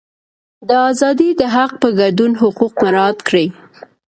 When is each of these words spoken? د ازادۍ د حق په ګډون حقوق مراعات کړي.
د 0.67 0.71
ازادۍ 0.89 1.29
د 1.39 1.41
حق 1.55 1.71
په 1.81 1.87
ګډون 1.99 2.31
حقوق 2.41 2.73
مراعات 2.83 3.19
کړي. 3.27 3.45